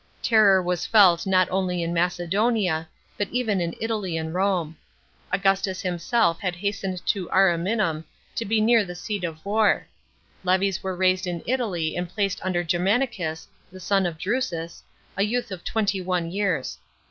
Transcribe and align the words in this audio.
Terror 0.23 0.63
was 0.63 0.83
felt 0.87 1.27
not 1.27 1.47
only 1.51 1.83
in 1.83 1.93
Macedonia, 1.93 2.89
but 3.19 3.27
even 3.29 3.61
in 3.61 3.75
Italy 3.79 4.17
and 4.17 4.33
Borne. 4.33 4.75
Augustus 5.31 5.79
himself 5.81 6.39
had 6.39 6.55
hastened 6.55 7.05
to 7.05 7.29
Ariminum, 7.29 8.03
to 8.35 8.43
be 8.43 8.59
near 8.61 8.83
the 8.83 8.95
seat 8.95 9.23
of 9.23 9.45
war; 9.45 9.85
levies 10.43 10.81
were 10.81 10.95
raised 10.95 11.27
in 11.27 11.43
Italy 11.45 11.95
and 11.95 12.09
placed 12.09 12.43
under 12.43 12.63
Gennanicus, 12.63 13.45
son 13.77 14.07
of 14.07 14.17
Drusus, 14.17 14.81
a 15.15 15.21
youth 15.21 15.51
of 15.51 15.63
twenty 15.63 16.01
one 16.01 16.31
years. 16.31 16.79